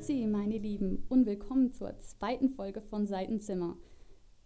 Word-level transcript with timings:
Grüezi, 0.00 0.26
meine 0.26 0.56
Lieben, 0.56 1.04
und 1.10 1.26
willkommen 1.26 1.74
zur 1.74 1.98
zweiten 1.98 2.48
Folge 2.48 2.80
von 2.80 3.06
Seitenzimmer. 3.06 3.76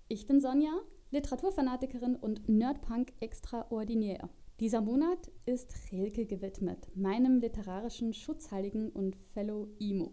Ich 0.09 0.27
bin 0.27 0.41
Sonja, 0.41 0.73
Literaturfanatikerin 1.13 2.17
und 2.17 2.49
Nerdpunk 2.49 3.13
extraordinär. 3.21 4.29
Dieser 4.59 4.81
Monat 4.81 5.31
ist 5.47 5.73
Rilke 5.93 6.27
gewidmet, 6.27 6.89
meinem 6.97 7.39
literarischen 7.39 8.15
Schutzheiligen 8.15 8.91
und 8.91 9.15
Fellow 9.33 9.69
Emo. 9.79 10.11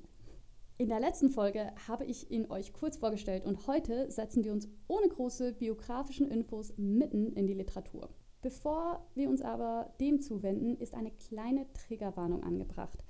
In 0.77 0.89
der 0.89 0.99
letzten 0.99 1.31
Folge 1.31 1.71
habe 1.87 2.05
ich 2.05 2.29
ihn 2.29 2.51
euch 2.51 2.71
kurz 2.71 2.97
vorgestellt 2.97 3.43
und 3.43 3.65
heute 3.65 4.11
setzen 4.11 4.43
wir 4.43 4.53
uns 4.53 4.69
ohne 4.87 5.07
große 5.07 5.53
biografischen 5.53 6.27
Infos 6.27 6.71
mitten 6.77 7.33
in 7.33 7.47
die 7.47 7.55
Literatur. 7.55 8.09
Bevor 8.43 9.07
wir 9.15 9.27
uns 9.27 9.41
aber 9.41 9.91
dem 9.99 10.21
zuwenden, 10.21 10.77
ist 10.77 10.93
eine 10.93 11.09
kleine 11.09 11.65
Triggerwarnung 11.73 12.43
angebracht. 12.43 13.03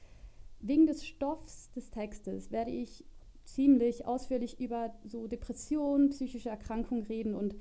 Wegen 0.62 0.86
des 0.86 1.06
Stoffs 1.06 1.72
des 1.72 1.90
Textes 1.90 2.52
werde 2.52 2.72
ich 2.72 3.04
ziemlich 3.46 4.06
ausführlich 4.06 4.60
über 4.60 4.94
so 5.04 5.28
Depressionen, 5.28 6.10
psychische 6.10 6.50
Erkrankungen 6.50 7.04
reden 7.04 7.34
und 7.34 7.56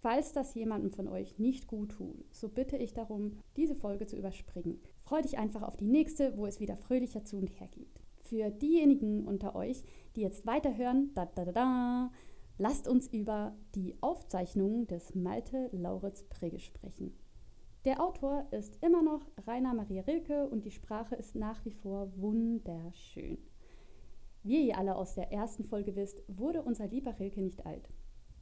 falls 0.00 0.32
das 0.32 0.54
jemandem 0.54 0.92
von 0.92 1.08
euch 1.08 1.38
nicht 1.38 1.66
gut 1.66 1.90
tut, 1.92 2.24
so 2.32 2.48
bitte 2.48 2.76
ich 2.76 2.94
darum, 2.94 3.32
diese 3.56 3.74
Folge 3.74 4.06
zu 4.06 4.16
überspringen. 4.16 4.80
Freu 5.02 5.22
dich 5.22 5.38
einfach 5.38 5.62
auf 5.62 5.76
die 5.76 5.86
nächste, 5.86 6.36
wo 6.36 6.46
es 6.46 6.60
wieder 6.60 6.76
fröhlicher 6.76 7.24
zu 7.24 7.36
und 7.36 7.48
her 7.58 7.68
geht. 7.68 8.00
Für 8.22 8.50
diejenigen 8.50 9.26
unter 9.26 9.56
euch, 9.56 9.82
die 10.14 10.20
jetzt 10.20 10.46
weiterhören, 10.46 11.10
da 11.14 11.26
da 11.26 11.44
da 11.44 11.52
da, 11.52 12.10
lasst 12.58 12.86
uns 12.86 13.08
über 13.08 13.56
die 13.74 13.96
Aufzeichnungen 14.00 14.86
des 14.86 15.14
Malte 15.14 15.68
Lauritz 15.72 16.22
Prigge 16.24 16.60
sprechen. 16.60 17.12
Der 17.86 18.02
Autor 18.02 18.48
ist 18.50 18.82
immer 18.82 19.00
noch 19.00 19.20
Rainer 19.46 19.72
Maria 19.72 20.02
Rilke 20.02 20.48
und 20.48 20.64
die 20.64 20.72
Sprache 20.72 21.14
ist 21.14 21.36
nach 21.36 21.64
wie 21.64 21.70
vor 21.70 22.10
wunderschön. 22.16 23.38
Wie 24.42 24.66
ihr 24.66 24.76
alle 24.76 24.96
aus 24.96 25.14
der 25.14 25.30
ersten 25.30 25.62
Folge 25.62 25.94
wisst, 25.94 26.20
wurde 26.26 26.62
unser 26.62 26.88
lieber 26.88 27.16
Rilke 27.20 27.40
nicht 27.40 27.64
alt. 27.64 27.88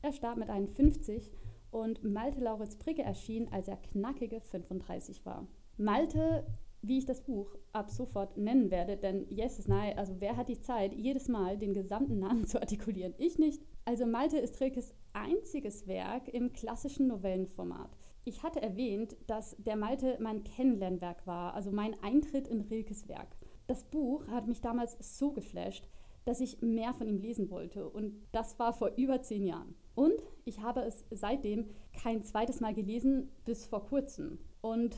Er 0.00 0.14
starb 0.14 0.38
mit 0.38 0.48
51 0.48 1.30
und 1.70 2.02
Malte 2.02 2.40
Lauritz 2.40 2.76
Brigge 2.76 3.02
erschien, 3.02 3.52
als 3.52 3.68
er 3.68 3.76
knackige 3.76 4.40
35 4.40 5.26
war. 5.26 5.46
Malte, 5.76 6.46
wie 6.80 6.96
ich 6.96 7.04
das 7.04 7.20
Buch 7.20 7.54
ab 7.72 7.90
sofort 7.90 8.38
nennen 8.38 8.70
werde, 8.70 8.96
denn 8.96 9.26
yes 9.28 9.58
is 9.58 9.68
nein, 9.68 9.98
also 9.98 10.22
wer 10.22 10.38
hat 10.38 10.48
die 10.48 10.62
Zeit, 10.62 10.94
jedes 10.94 11.28
Mal 11.28 11.58
den 11.58 11.74
gesamten 11.74 12.18
Namen 12.18 12.46
zu 12.46 12.62
artikulieren? 12.62 13.12
Ich 13.18 13.38
nicht. 13.38 13.62
Also 13.84 14.06
Malte 14.06 14.38
ist 14.38 14.58
Rilkes 14.62 14.94
einziges 15.12 15.86
Werk 15.86 16.28
im 16.28 16.54
klassischen 16.54 17.08
Novellenformat. 17.08 17.98
Ich 18.26 18.42
hatte 18.42 18.62
erwähnt, 18.62 19.16
dass 19.26 19.54
der 19.58 19.76
Malte 19.76 20.16
mein 20.18 20.44
Kennenlernwerk 20.44 21.26
war, 21.26 21.52
also 21.52 21.70
mein 21.70 21.94
Eintritt 22.02 22.48
in 22.48 22.62
Rilkes 22.62 23.06
Werk. 23.06 23.36
Das 23.66 23.84
Buch 23.84 24.26
hat 24.28 24.46
mich 24.46 24.62
damals 24.62 24.96
so 25.18 25.32
geflasht, 25.32 25.86
dass 26.24 26.40
ich 26.40 26.62
mehr 26.62 26.94
von 26.94 27.06
ihm 27.06 27.18
lesen 27.18 27.50
wollte. 27.50 27.86
Und 27.86 28.14
das 28.32 28.58
war 28.58 28.72
vor 28.72 28.92
über 28.96 29.20
zehn 29.20 29.44
Jahren. 29.44 29.74
Und 29.94 30.18
ich 30.46 30.60
habe 30.60 30.80
es 30.80 31.04
seitdem 31.10 31.66
kein 31.92 32.22
zweites 32.22 32.60
Mal 32.60 32.72
gelesen, 32.72 33.30
bis 33.44 33.66
vor 33.66 33.84
kurzem. 33.84 34.38
Und 34.62 34.96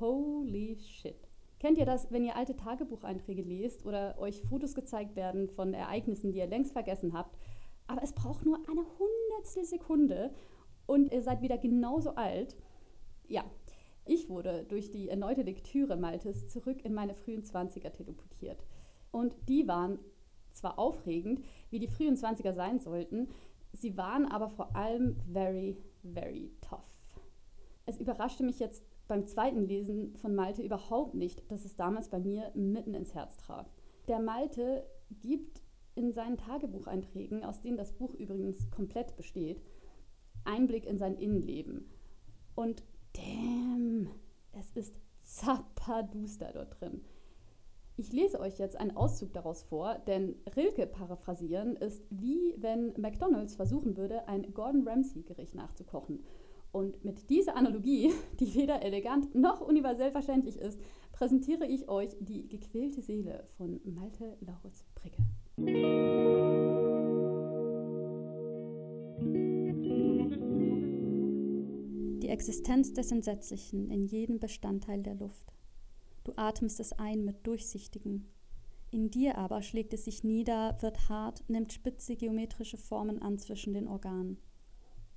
holy 0.00 0.76
shit. 0.80 1.28
Kennt 1.60 1.78
ihr 1.78 1.86
das, 1.86 2.10
wenn 2.10 2.24
ihr 2.24 2.36
alte 2.36 2.56
Tagebucheinträge 2.56 3.42
lest 3.42 3.86
oder 3.86 4.18
euch 4.18 4.42
Fotos 4.42 4.74
gezeigt 4.74 5.14
werden 5.14 5.48
von 5.48 5.74
Ereignissen, 5.74 6.32
die 6.32 6.38
ihr 6.38 6.46
längst 6.48 6.72
vergessen 6.72 7.12
habt? 7.12 7.38
Aber 7.86 8.02
es 8.02 8.12
braucht 8.12 8.44
nur 8.44 8.56
eine 8.56 8.84
hundertstel 8.98 9.64
Sekunde 9.64 10.32
und 10.88 11.12
ihr 11.12 11.22
seid 11.22 11.42
wieder 11.42 11.58
genauso 11.58 12.14
alt. 12.14 12.56
Ja, 13.28 13.44
ich 14.06 14.30
wurde 14.30 14.64
durch 14.68 14.90
die 14.90 15.08
erneute 15.08 15.42
Lektüre 15.42 15.96
Maltes 15.96 16.48
zurück 16.48 16.82
in 16.84 16.94
meine 16.94 17.14
frühen 17.14 17.42
20er 17.42 17.90
teleportiert. 17.90 18.64
Und 19.12 19.36
die 19.48 19.68
waren 19.68 19.98
zwar 20.50 20.78
aufregend, 20.78 21.44
wie 21.70 21.78
die 21.78 21.86
frühen 21.86 22.16
20er 22.16 22.54
sein 22.54 22.80
sollten, 22.80 23.28
sie 23.72 23.98
waren 23.98 24.24
aber 24.26 24.48
vor 24.48 24.74
allem 24.74 25.16
very, 25.30 25.76
very 26.02 26.50
tough. 26.62 27.20
Es 27.84 27.98
überraschte 27.98 28.42
mich 28.42 28.58
jetzt 28.58 28.82
beim 29.08 29.26
zweiten 29.26 29.66
Lesen 29.66 30.16
von 30.16 30.34
Malte 30.34 30.62
überhaupt 30.62 31.14
nicht, 31.14 31.50
dass 31.50 31.66
es 31.66 31.76
damals 31.76 32.08
bei 32.08 32.18
mir 32.18 32.50
mitten 32.54 32.94
ins 32.94 33.14
Herz 33.14 33.36
traf. 33.36 33.70
Der 34.08 34.20
Malte 34.20 34.86
gibt 35.20 35.62
in 35.94 36.12
seinen 36.12 36.38
Tagebucheinträgen, 36.38 37.44
aus 37.44 37.60
denen 37.60 37.76
das 37.76 37.92
Buch 37.92 38.14
übrigens 38.14 38.70
komplett 38.70 39.16
besteht, 39.16 39.60
Einblick 40.48 40.86
in 40.86 40.98
sein 40.98 41.14
Innenleben. 41.14 41.88
Und 42.54 42.82
damn, 43.12 44.08
es 44.58 44.70
ist 44.72 44.98
zapperduster 45.22 46.50
dort 46.52 46.80
drin. 46.80 47.02
Ich 47.96 48.12
lese 48.12 48.38
euch 48.38 48.58
jetzt 48.58 48.76
einen 48.76 48.96
Auszug 48.96 49.32
daraus 49.32 49.62
vor, 49.62 49.98
denn 50.06 50.36
Rilke 50.54 50.86
paraphrasieren 50.86 51.74
ist 51.76 52.04
wie 52.10 52.54
wenn 52.58 52.92
McDonald's 52.96 53.56
versuchen 53.56 53.96
würde, 53.96 54.28
ein 54.28 54.54
Gordon 54.54 54.86
Ramsay-Gericht 54.86 55.56
nachzukochen. 55.56 56.24
Und 56.70 57.04
mit 57.04 57.28
dieser 57.28 57.56
Analogie, 57.56 58.12
die 58.40 58.54
weder 58.54 58.82
elegant 58.82 59.34
noch 59.34 59.60
universell 59.60 60.12
verständlich 60.12 60.58
ist, 60.58 60.80
präsentiere 61.12 61.66
ich 61.66 61.88
euch 61.88 62.16
die 62.20 62.46
gequälte 62.46 63.02
Seele 63.02 63.44
von 63.56 63.80
Malte 63.84 64.36
Lauritz 64.40 64.84
Brigge. 64.94 66.27
Existenz 72.38 72.92
des 72.92 73.10
Entsetzlichen 73.10 73.90
in 73.90 74.06
jedem 74.06 74.38
Bestandteil 74.38 75.02
der 75.02 75.16
Luft. 75.16 75.52
Du 76.22 76.34
atmest 76.36 76.78
es 76.78 76.92
ein 76.92 77.24
mit 77.24 77.44
durchsichtigem. 77.44 78.28
In 78.92 79.10
dir 79.10 79.36
aber 79.38 79.60
schlägt 79.60 79.92
es 79.92 80.04
sich 80.04 80.22
nieder, 80.22 80.78
wird 80.80 81.08
hart, 81.08 81.42
nimmt 81.48 81.72
spitze 81.72 82.14
geometrische 82.14 82.76
Formen 82.76 83.20
an 83.20 83.38
zwischen 83.38 83.74
den 83.74 83.88
Organen. 83.88 84.38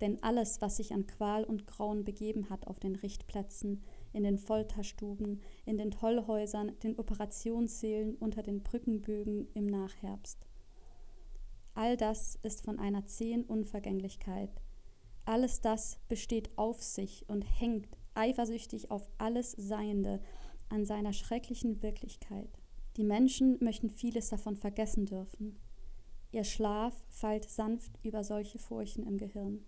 Denn 0.01 0.23
alles, 0.23 0.61
was 0.61 0.77
sich 0.77 0.93
an 0.93 1.05
Qual 1.05 1.43
und 1.43 1.67
Grauen 1.67 2.05
begeben 2.05 2.49
hat 2.49 2.65
auf 2.65 2.79
den 2.79 2.95
Richtplätzen, 2.95 3.83
in 4.13 4.23
den 4.23 4.39
Folterstuben, 4.39 5.41
in 5.65 5.77
den 5.77 5.91
Tollhäusern, 5.91 6.71
den 6.81 6.97
Operationssälen, 6.97 8.15
unter 8.15 8.41
den 8.41 8.63
Brückenbögen 8.63 9.47
im 9.53 9.67
Nachherbst. 9.67 10.39
All 11.75 11.97
das 11.97 12.39
ist 12.41 12.65
von 12.65 12.79
einer 12.79 13.05
zähen 13.05 13.45
Unvergänglichkeit, 13.45 14.49
alles 15.31 15.61
das 15.61 15.97
besteht 16.09 16.49
auf 16.57 16.83
sich 16.83 17.23
und 17.29 17.43
hängt 17.43 17.87
eifersüchtig 18.15 18.91
auf 18.91 19.09
alles 19.17 19.53
Seiende 19.53 20.21
an 20.67 20.85
seiner 20.85 21.13
schrecklichen 21.13 21.81
Wirklichkeit. 21.81 22.49
Die 22.97 23.05
Menschen 23.05 23.57
möchten 23.63 23.89
vieles 23.89 24.27
davon 24.27 24.57
vergessen 24.57 25.05
dürfen. 25.05 25.57
Ihr 26.33 26.43
Schlaf 26.43 26.93
fällt 27.07 27.49
sanft 27.49 27.97
über 28.03 28.25
solche 28.25 28.59
Furchen 28.59 29.05
im 29.05 29.17
Gehirn. 29.17 29.63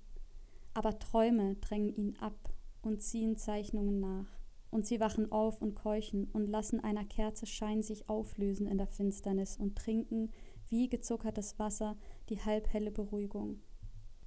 Aber 0.73 0.99
Träume 0.99 1.55
drängen 1.55 1.95
ihn 1.95 2.17
ab 2.19 2.53
und 2.81 3.01
ziehen 3.01 3.37
Zeichnungen 3.37 4.01
nach. 4.01 4.27
Und 4.69 4.85
sie 4.85 4.99
wachen 4.99 5.31
auf 5.31 5.61
und 5.61 5.75
keuchen 5.75 6.25
und 6.33 6.47
lassen 6.47 6.81
einer 6.81 7.05
Kerze 7.05 7.45
Schein 7.45 7.83
sich 7.83 8.09
auflösen 8.09 8.67
in 8.67 8.77
der 8.77 8.87
Finsternis 8.87 9.55
und 9.55 9.77
trinken 9.77 10.29
wie 10.67 10.89
gezuckertes 10.89 11.57
Wasser 11.57 11.95
die 12.27 12.41
halbhelle 12.41 12.91
Beruhigung. 12.91 13.61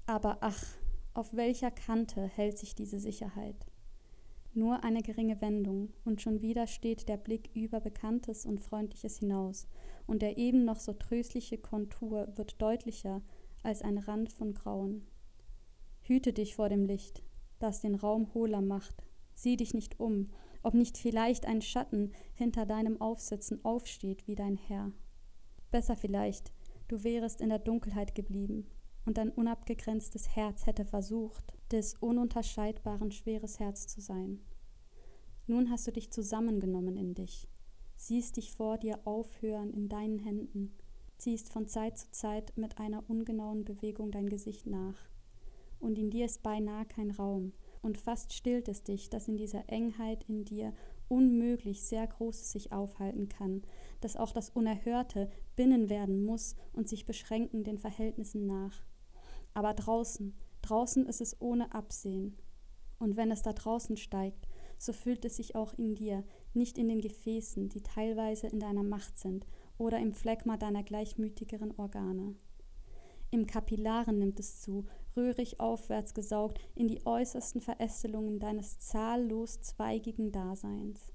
Aber 0.06 0.38
ach, 0.41 0.64
auf 1.16 1.34
welcher 1.34 1.71
Kante 1.71 2.27
hält 2.27 2.59
sich 2.59 2.75
diese 2.75 3.00
Sicherheit? 3.00 3.66
Nur 4.53 4.84
eine 4.84 5.03
geringe 5.03 5.41
Wendung, 5.41 5.93
und 6.04 6.21
schon 6.21 6.43
wieder 6.43 6.66
steht 6.66 7.09
der 7.09 7.16
Blick 7.16 7.50
über 7.54 7.81
Bekanntes 7.81 8.44
und 8.44 8.60
Freundliches 8.60 9.19
hinaus, 9.19 9.66
und 10.06 10.21
der 10.21 10.37
eben 10.37 10.65
noch 10.65 10.78
so 10.78 10.93
tröstliche 10.93 11.59
Kontur 11.59 12.28
wird 12.37 12.60
deutlicher 12.60 13.22
als 13.62 13.82
ein 13.82 13.99
Rand 13.99 14.31
von 14.31 14.53
Grauen. 14.53 15.06
Hüte 16.03 16.32
dich 16.32 16.55
vor 16.55 16.69
dem 16.69 16.84
Licht, 16.84 17.22
das 17.58 17.81
den 17.81 17.94
Raum 17.94 18.32
hohler 18.35 18.61
macht. 18.61 19.02
Sieh 19.35 19.56
dich 19.56 19.75
nicht 19.75 19.99
um, 19.99 20.31
ob 20.62 20.75
nicht 20.75 20.99
vielleicht 20.99 21.46
ein 21.46 21.62
Schatten 21.62 22.12
hinter 22.35 22.67
deinem 22.67 23.00
Aufsitzen 23.00 23.64
aufsteht 23.64 24.26
wie 24.26 24.35
dein 24.35 24.56
Herr. 24.56 24.93
Besser 25.70 25.96
vielleicht, 25.96 26.52
du 26.88 27.05
wärest 27.05 27.40
in 27.40 27.49
der 27.49 27.58
Dunkelheit 27.58 28.14
geblieben, 28.14 28.67
und 29.06 29.17
dein 29.17 29.31
unabgegrenztes 29.31 30.37
Herz 30.37 30.67
hätte 30.67 30.85
versucht, 30.85 31.55
des 31.70 31.94
ununterscheidbaren 31.94 33.11
schweres 33.11 33.58
Herz 33.58 33.87
zu 33.87 34.00
sein. 34.00 34.41
Nun 35.47 35.70
hast 35.70 35.87
du 35.87 35.93
dich 35.93 36.11
zusammengenommen 36.11 36.97
in 36.97 37.14
dich, 37.14 37.49
siehst 37.94 38.37
dich 38.37 38.53
vor 38.53 38.79
dir 38.79 39.00
aufhören 39.06 39.73
in 39.73 39.88
deinen 39.88 40.19
Händen, 40.19 40.75
ziehst 41.19 41.53
von 41.53 41.69
Zeit 41.69 41.97
zu 41.99 42.11
Zeit 42.11 42.53
mit 42.56 42.79
einer 42.79 43.08
ungenauen 43.08 43.64
Bewegung 43.64 44.11
dein 44.11 44.29
Gesicht 44.29 44.67
nach. 44.67 44.99
Und 45.79 45.99
in 45.99 46.11
dir 46.11 46.26
ist 46.26 46.43
beinahe 46.43 46.85
kein 46.85 47.11
Raum, 47.11 47.52
und 47.82 47.99
fast 47.99 48.32
stillt 48.32 48.69
es 48.69 48.82
dich, 48.82 49.11
dass 49.11 49.29
in 49.29 49.37
dieser 49.37 49.69
Engheit 49.69 50.25
in 50.29 50.44
dir 50.44 50.73
unmöglich 51.09 51.82
sehr 51.82 52.06
Großes 52.06 52.50
sich 52.50 52.73
aufhalten 52.73 53.29
kann, 53.29 53.62
dass 54.00 54.17
auch 54.17 54.32
das 54.32 54.50
Unerhörte 54.50 55.31
binnen 55.55 55.88
werden 55.88 56.25
muss 56.25 56.56
und 56.73 56.88
sich 56.88 57.06
beschränken 57.06 57.62
den 57.62 57.79
Verhältnissen 57.79 58.47
nach. 58.47 58.82
Aber 59.56 59.73
draußen, 59.73 60.37
draußen 60.61 61.06
ist 61.06 61.23
es 61.23 61.41
ohne 61.41 61.73
Absehen. 61.73 62.37
Und 62.99 63.17
wenn 63.17 63.31
es 63.31 63.41
da 63.41 63.55
draußen 63.55 63.97
steigt, 63.97 64.47
so 64.76 64.93
füllt 64.93 65.25
es 65.25 65.37
sich 65.37 65.55
auch 65.55 65.73
in 65.79 65.94
dir, 65.94 66.25
nicht 66.53 66.76
in 66.76 66.88
den 66.88 67.00
Gefäßen, 67.00 67.70
die 67.70 67.82
teilweise 67.82 68.49
in 68.49 68.61
deiner 68.61 68.82
Macht 68.82 69.19
sind 69.19 69.47
oder 69.79 69.99
im 69.99 70.12
Phlegma 70.12 70.58
deiner 70.58 70.82
gleichmütigeren 70.82 71.73
Organe. 71.79 72.35
Im 73.31 73.47
Kapillaren 73.47 74.19
nimmt 74.19 74.38
es 74.41 74.61
zu, 74.61 74.85
röhrig 75.17 75.59
aufwärts 75.59 76.12
gesaugt 76.12 76.61
in 76.75 76.87
die 76.87 77.06
äußersten 77.06 77.62
Verästelungen 77.62 78.38
deines 78.38 78.79
zahllos 78.79 79.62
zweigigen 79.62 80.32
Daseins. 80.32 81.14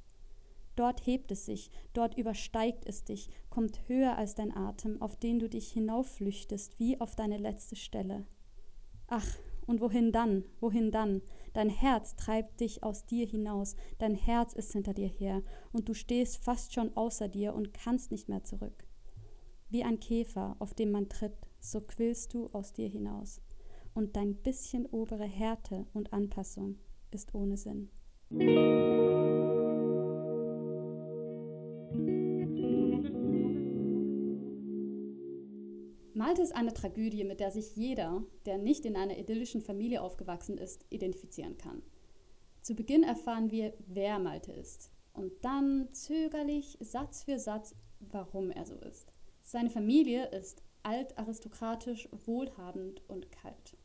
Dort 0.76 1.06
hebt 1.06 1.32
es 1.32 1.46
sich, 1.46 1.70
dort 1.94 2.18
übersteigt 2.18 2.86
es 2.86 3.04
dich, 3.04 3.30
kommt 3.50 3.88
höher 3.88 4.18
als 4.18 4.36
dein 4.36 4.56
Atem, 4.56 5.02
auf 5.02 5.16
den 5.18 5.40
du 5.40 5.50
dich 5.50 5.72
hinaufflüchtest, 5.72 6.80
wie 6.80 7.00
auf 7.00 7.16
deine 7.16 7.38
letzte 7.38 7.76
Stelle. 7.76 8.26
Ach, 9.08 9.28
und 9.68 9.82
wohin 9.82 10.12
dann? 10.12 10.46
Wohin 10.60 10.92
dann? 10.92 11.22
Dein 11.54 11.70
Herz 11.70 12.16
treibt 12.16 12.62
dich 12.62 12.84
aus 12.84 13.06
dir 13.06 13.28
hinaus, 13.28 13.76
dein 14.00 14.16
Herz 14.16 14.54
ist 14.54 14.72
hinter 14.72 14.94
dir 14.94 15.08
her, 15.08 15.42
und 15.72 15.90
du 15.90 15.94
stehst 15.94 16.44
fast 16.44 16.74
schon 16.74 16.96
außer 16.96 17.28
dir 17.28 17.54
und 17.54 17.74
kannst 17.74 18.12
nicht 18.12 18.30
mehr 18.30 18.44
zurück. 18.44 18.86
Wie 19.70 19.84
ein 19.84 20.00
Käfer, 20.00 20.56
auf 20.60 20.74
dem 20.74 20.92
man 20.92 21.10
tritt, 21.10 21.36
so 21.60 21.82
quillst 21.82 22.34
du 22.34 22.50
aus 22.54 22.74
dir 22.74 22.88
hinaus, 22.88 23.42
und 23.94 24.16
dein 24.16 24.36
bisschen 24.36 24.86
obere 24.86 25.26
Härte 25.26 25.86
und 25.94 26.14
Anpassung 26.14 26.78
ist 27.12 27.36
ohne 27.36 27.58
Sinn. 27.58 27.90
Malte 36.22 36.44
ist 36.44 36.56
eine 36.56 36.72
Tragödie, 36.72 37.24
mit 37.24 37.40
der 37.40 37.50
sich 37.50 37.76
jeder, 37.76 38.22
der 38.46 38.60
nicht 38.60 38.86
in 38.86 38.96
einer 38.96 39.18
idyllischen 39.18 39.60
Familie 39.60 40.04
aufgewachsen 40.04 40.60
ist, 40.60 40.86
identifizieren 40.92 41.58
kann. 41.58 41.82
Zu 42.62 42.76
Beginn 42.76 43.02
erfahren 43.02 43.50
wir, 43.50 43.74
wer 43.88 44.20
Malte 44.20 44.52
ist 44.52 44.92
und 45.14 45.32
dann 45.42 45.92
zögerlich, 45.94 46.78
Satz 46.80 47.24
für 47.24 47.40
Satz, 47.40 47.74
warum 48.02 48.52
er 48.52 48.68
so 48.68 48.76
ist. 48.76 49.12
Seine 49.42 49.72
Familie 49.72 50.28
ist 50.28 50.62
altaristokratisch, 50.84 52.08
wohlhabend 52.28 53.02
und 53.10 53.32
kalt. 53.32 53.76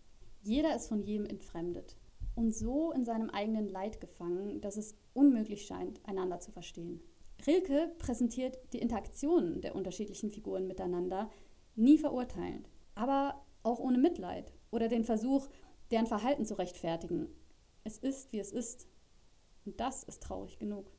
Jeder 0.42 0.76
ist 0.76 0.88
von 0.88 1.02
jedem 1.02 1.24
entfremdet 1.24 1.96
und 2.34 2.54
so 2.54 2.92
in 2.92 3.06
seinem 3.06 3.30
eigenen 3.30 3.66
Leid 3.70 3.98
gefangen, 3.98 4.60
dass 4.60 4.76
es 4.76 4.94
unmöglich 5.14 5.64
scheint, 5.64 6.06
einander 6.06 6.38
zu 6.38 6.52
verstehen. 6.52 7.00
Rilke 7.46 7.92
präsentiert 7.98 8.58
die 8.74 8.78
Interaktionen 8.78 9.62
der 9.62 9.74
unterschiedlichen 9.74 10.30
Figuren 10.30 10.66
miteinander 10.66 11.30
nie 11.76 11.98
verurteilend, 11.98 12.68
aber 12.94 13.44
auch 13.62 13.78
ohne 13.78 13.98
Mitleid 13.98 14.52
oder 14.70 14.88
den 14.88 15.04
Versuch, 15.04 15.48
deren 15.90 16.06
Verhalten 16.06 16.44
zu 16.44 16.58
rechtfertigen. 16.58 17.28
Es 17.84 17.98
ist, 17.98 18.32
wie 18.32 18.40
es 18.40 18.50
ist. 18.50 18.88
Und 19.64 19.78
das 19.80 20.02
ist 20.04 20.22
traurig 20.22 20.58
genug. 20.58 20.90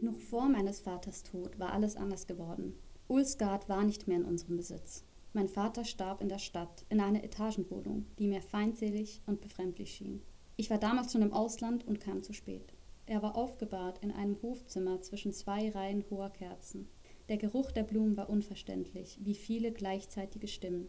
Noch 0.00 0.18
vor 0.20 0.48
meines 0.48 0.80
Vaters 0.80 1.22
Tod 1.22 1.58
war 1.58 1.72
alles 1.72 1.96
anders 1.96 2.26
geworden. 2.26 2.74
Ulsgard 3.08 3.68
war 3.68 3.84
nicht 3.84 4.08
mehr 4.08 4.18
in 4.18 4.24
unserem 4.24 4.56
Besitz. 4.56 5.04
Mein 5.32 5.48
Vater 5.48 5.84
starb 5.84 6.20
in 6.20 6.28
der 6.28 6.38
Stadt, 6.38 6.84
in 6.88 7.00
einer 7.00 7.24
Etagenwohnung, 7.24 8.06
die 8.18 8.26
mir 8.26 8.42
feindselig 8.42 9.22
und 9.26 9.40
befremdlich 9.40 9.92
schien. 9.94 10.22
Ich 10.56 10.70
war 10.70 10.78
damals 10.78 11.12
schon 11.12 11.22
im 11.22 11.32
Ausland 11.32 11.86
und 11.86 12.00
kam 12.00 12.22
zu 12.22 12.32
spät. 12.32 12.74
Er 13.12 13.20
war 13.20 13.36
aufgebahrt 13.36 13.98
in 13.98 14.10
einem 14.10 14.40
Hofzimmer 14.40 15.02
zwischen 15.02 15.34
zwei 15.34 15.68
Reihen 15.68 16.02
hoher 16.08 16.30
Kerzen. 16.30 16.88
Der 17.28 17.36
Geruch 17.36 17.70
der 17.70 17.82
Blumen 17.82 18.16
war 18.16 18.30
unverständlich, 18.30 19.18
wie 19.20 19.34
viele 19.34 19.70
gleichzeitige 19.70 20.48
Stimmen. 20.48 20.88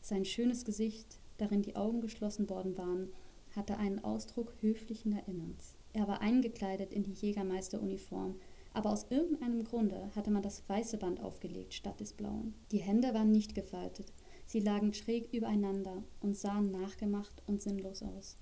Sein 0.00 0.24
schönes 0.24 0.64
Gesicht, 0.64 1.20
darin 1.38 1.62
die 1.62 1.76
Augen 1.76 2.00
geschlossen 2.00 2.50
worden 2.50 2.76
waren, 2.76 3.12
hatte 3.54 3.76
einen 3.76 4.02
Ausdruck 4.02 4.54
höflichen 4.60 5.12
Erinnerns. 5.12 5.76
Er 5.92 6.08
war 6.08 6.20
eingekleidet 6.20 6.92
in 6.92 7.04
die 7.04 7.12
Jägermeisteruniform, 7.12 8.34
aber 8.74 8.90
aus 8.90 9.06
irgendeinem 9.10 9.62
Grunde 9.62 10.10
hatte 10.16 10.32
man 10.32 10.42
das 10.42 10.68
weiße 10.68 10.96
Band 10.96 11.20
aufgelegt 11.20 11.74
statt 11.74 12.00
des 12.00 12.12
blauen. 12.12 12.54
Die 12.72 12.78
Hände 12.78 13.14
waren 13.14 13.30
nicht 13.30 13.54
gefaltet, 13.54 14.12
sie 14.46 14.58
lagen 14.58 14.92
schräg 14.94 15.32
übereinander 15.32 16.02
und 16.18 16.36
sahen 16.36 16.72
nachgemacht 16.72 17.40
und 17.46 17.62
sinnlos 17.62 18.02
aus. 18.02 18.36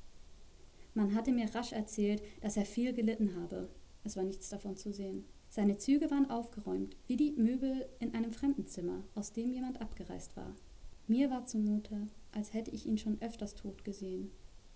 Man 0.94 1.14
hatte 1.14 1.32
mir 1.32 1.55
rasch 1.55 1.73
erzählt, 1.73 2.23
dass 2.40 2.56
er 2.56 2.64
viel 2.64 2.93
gelitten 2.93 3.37
habe. 3.37 3.69
Es 4.05 4.17
war 4.17 4.25
nichts 4.25 4.49
davon 4.49 4.76
zu 4.76 4.93
sehen. 4.93 5.25
Seine 5.50 5.79
Züge 5.79 6.11
waren 6.11 6.31
aufgeräumt, 6.31 6.96
wie 7.06 7.17
die 7.17 7.32
Möbel 7.32 7.88
in 8.00 8.14
einem 8.14 8.32
Fremdenzimmer, 8.32 9.05
aus 9.14 9.32
dem 9.32 9.52
jemand 9.52 9.81
abgereist 9.81 10.37
war. 10.37 10.55
Mir 11.06 11.31
war 11.31 11.46
zumute, 11.46 12.08
als 12.32 12.52
hätte 12.52 12.70
ich 12.70 12.87
ihn 12.87 12.99
schon 12.99 13.20
öfters 13.23 13.55
tot 13.55 13.85
gesehen. 13.85 14.31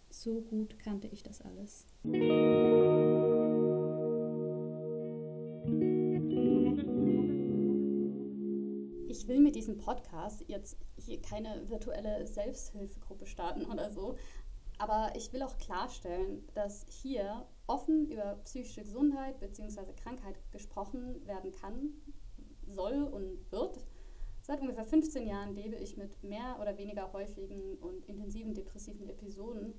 So 0.08 0.40
gut 0.40 0.78
kannte 0.78 1.08
ich 1.08 1.22
das 1.22 1.42
alles. 1.42 1.86
Ich 9.08 9.28
will 9.28 9.40
mit 9.40 9.54
diesem 9.56 9.76
Podcast 9.78 10.44
jetzt 10.48 10.78
hier 10.98 11.20
keine 11.20 11.68
virtuelle 11.68 12.26
Selbsthilfegruppe 12.26 13.26
starten 13.26 13.66
oder 13.66 13.90
so, 13.90 14.16
aber 14.82 15.14
ich 15.14 15.32
will 15.32 15.44
auch 15.44 15.56
klarstellen, 15.58 16.44
dass 16.54 16.84
hier 16.88 17.46
offen 17.68 18.10
über 18.10 18.40
psychische 18.42 18.82
Gesundheit 18.82 19.38
bzw. 19.38 19.92
Krankheit 19.94 20.34
gesprochen 20.50 21.24
werden 21.24 21.52
kann, 21.52 21.90
soll 22.66 23.04
und 23.04 23.52
wird. 23.52 23.86
Seit 24.40 24.60
ungefähr 24.60 24.82
15 24.82 25.28
Jahren 25.28 25.54
lebe 25.54 25.76
ich 25.76 25.96
mit 25.96 26.24
mehr 26.24 26.58
oder 26.60 26.76
weniger 26.78 27.12
häufigen 27.12 27.76
und 27.76 28.04
intensiven 28.06 28.54
depressiven 28.54 29.08
Episoden 29.08 29.74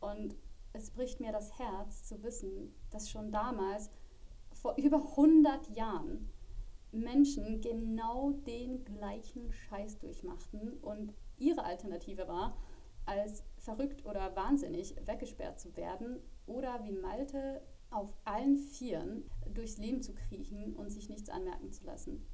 und 0.00 0.34
es 0.72 0.90
bricht 0.90 1.20
mir 1.20 1.30
das 1.30 1.56
Herz 1.56 2.02
zu 2.02 2.20
wissen, 2.24 2.74
dass 2.90 3.08
schon 3.08 3.30
damals, 3.30 3.88
vor 4.50 4.74
über 4.78 4.96
100 4.96 5.76
Jahren, 5.76 6.28
Menschen 6.90 7.60
genau 7.60 8.32
den 8.32 8.84
gleichen 8.84 9.52
Scheiß 9.52 10.00
durchmachten 10.00 10.72
und 10.80 11.14
ihre 11.38 11.62
Alternative 11.62 12.26
war, 12.26 12.56
als 13.06 13.44
verrückt 13.64 14.04
oder 14.04 14.34
wahnsinnig 14.36 14.94
weggesperrt 15.06 15.58
zu 15.58 15.76
werden 15.76 16.20
oder 16.46 16.84
wie 16.84 16.92
Malte 16.92 17.62
auf 17.90 18.12
allen 18.24 18.58
Vieren 18.58 19.24
durchs 19.52 19.78
Leben 19.78 20.02
zu 20.02 20.14
kriechen 20.14 20.74
und 20.74 20.90
sich 20.90 21.08
nichts 21.08 21.30
anmerken 21.30 21.72
zu 21.72 21.84
lassen. 21.84 22.26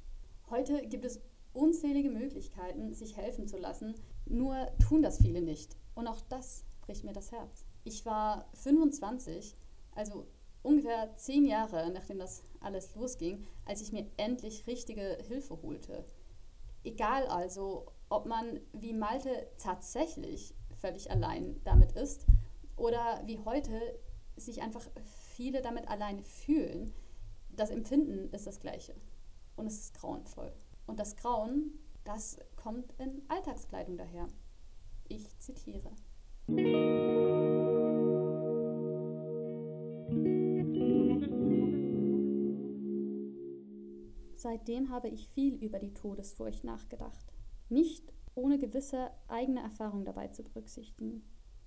Heute 0.49 0.85
gibt 0.87 1.05
es 1.05 1.21
unzählige 1.53 2.09
Möglichkeiten, 2.09 2.93
sich 2.93 3.15
helfen 3.15 3.47
zu 3.47 3.57
lassen, 3.57 3.95
nur 4.25 4.67
tun 4.79 5.01
das 5.01 5.17
viele 5.17 5.41
nicht. 5.41 5.77
Und 5.95 6.07
auch 6.07 6.21
das 6.21 6.65
bricht 6.81 7.03
mir 7.03 7.13
das 7.13 7.31
Herz. 7.31 7.65
Ich 7.83 8.05
war 8.05 8.49
25, 8.53 9.55
also 9.93 10.27
ungefähr 10.63 11.13
zehn 11.15 11.45
Jahre 11.45 11.91
nachdem 11.91 12.19
das 12.19 12.43
alles 12.59 12.95
losging, 12.95 13.45
als 13.65 13.81
ich 13.81 13.91
mir 13.91 14.05
endlich 14.17 14.67
richtige 14.67 15.17
Hilfe 15.27 15.61
holte. 15.61 16.05
Egal 16.83 17.27
also, 17.27 17.85
ob 18.09 18.25
man 18.25 18.59
wie 18.73 18.93
Malte 18.93 19.47
tatsächlich 19.57 20.53
völlig 20.81 21.09
allein 21.11 21.61
damit 21.63 21.93
ist 21.93 22.25
oder 22.75 23.21
wie 23.25 23.39
heute 23.39 23.79
sich 24.35 24.61
einfach 24.61 24.83
viele 25.35 25.61
damit 25.61 25.87
alleine 25.87 26.23
fühlen. 26.23 26.93
Das 27.55 27.69
Empfinden 27.69 28.33
ist 28.33 28.47
das 28.47 28.59
gleiche 28.59 28.95
und 29.55 29.67
es 29.67 29.79
ist 29.79 29.93
grauenvoll. 29.93 30.51
Und 30.87 30.99
das 30.99 31.15
Grauen, 31.15 31.79
das 32.03 32.39
kommt 32.55 32.93
in 32.97 33.21
Alltagskleidung 33.27 33.97
daher. 33.97 34.27
Ich 35.07 35.37
zitiere. 35.39 35.91
Seitdem 44.33 44.89
habe 44.89 45.09
ich 45.09 45.27
viel 45.29 45.53
über 45.63 45.77
die 45.77 45.93
Todesfurcht 45.93 46.63
nachgedacht. 46.63 47.31
Nicht 47.69 48.11
ohne 48.41 48.57
gewisse 48.57 49.11
eigene 49.27 49.61
Erfahrung 49.61 50.03
dabei 50.03 50.29
zu 50.29 50.43
berücksichtigen. 50.43 51.23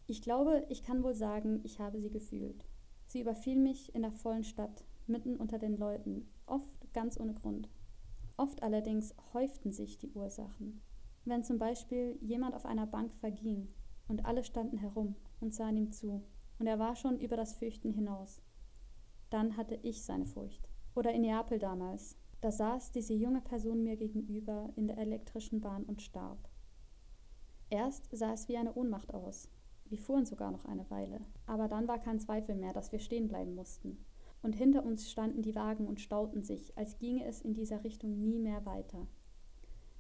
Ich 0.07 0.21
glaube, 0.23 0.67
ich 0.69 0.83
kann 0.83 1.05
wohl 1.05 1.15
sagen, 1.15 1.61
ich 1.63 1.79
habe 1.79 2.01
sie 2.01 2.11
gefühlt. 2.11 2.67
Sie 3.07 3.21
überfiel 3.21 3.57
mich 3.57 3.95
in 3.95 4.03
der 4.03 4.11
vollen 4.11 4.43
Stadt, 4.43 4.85
mitten 5.07 5.37
unter 5.37 5.59
den 5.59 5.77
Leuten, 5.77 6.29
oft 6.47 6.93
ganz 6.93 7.19
ohne 7.19 7.35
Grund. 7.35 7.69
Oft 8.37 8.63
allerdings 8.63 9.15
häuften 9.33 9.71
sich 9.71 9.99
die 9.99 10.11
Ursachen. 10.11 10.83
Wenn 11.25 11.45
zum 11.45 11.59
Beispiel 11.59 12.19
jemand 12.21 12.55
auf 12.55 12.67
einer 12.67 12.87
Bank 12.87 13.13
verging 13.15 13.69
und 14.09 14.25
alle 14.27 14.43
standen 14.43 14.79
herum 14.79 15.15
und 15.41 15.55
sahen 15.55 15.77
ihm 15.77 15.93
zu, 15.93 16.25
und 16.59 16.67
er 16.67 16.79
war 16.79 16.97
schon 16.97 17.19
über 17.19 17.37
das 17.37 17.55
Fürchten 17.55 17.93
hinaus, 17.93 18.43
dann 19.31 19.57
hatte 19.57 19.79
ich 19.83 20.05
seine 20.05 20.27
Furcht. 20.27 20.69
Oder 20.95 21.13
in 21.13 21.23
Neapel 21.23 21.59
damals, 21.59 22.17
da 22.41 22.53
saß 22.53 22.93
diese 22.93 23.15
junge 23.15 23.41
Person 23.41 23.83
mir 23.83 23.97
gegenüber 23.97 24.69
in 24.77 24.87
der 24.87 24.99
elektrischen 24.99 25.61
Bahn 25.61 25.85
und 25.85 26.03
starb. 26.03 26.49
Erst 27.75 28.17
sah 28.17 28.33
es 28.33 28.47
wie 28.47 28.57
eine 28.57 28.73
Ohnmacht 28.75 29.13
aus. 29.13 29.49
Wir 29.87 29.99
fuhren 29.99 30.27
sogar 30.27 30.53
noch 30.53 30.65
eine 30.65 30.89
Weile. 30.91 31.21
Aber 31.45 31.67
dann 31.67 31.89
war 31.89 31.99
kein 31.99 32.21
Zweifel 32.21 32.55
mehr, 32.55 32.73
dass 32.73 32.93
wir 32.93 33.01
stehen 33.01 33.27
bleiben 33.27 33.57
mussten. 33.57 33.99
Und 34.43 34.55
hinter 34.55 34.85
uns 34.85 35.11
standen 35.11 35.43
die 35.43 35.57
Wagen 35.57 35.89
und 35.89 36.01
stauten 36.01 36.45
sich, 36.45 36.79
als 36.79 37.01
ginge 37.01 37.25
es 37.25 37.43
in 37.43 37.53
dieser 37.53 37.83
Richtung 37.83 38.23
nie 38.23 38.39
mehr 38.39 38.65
weiter. 38.65 39.09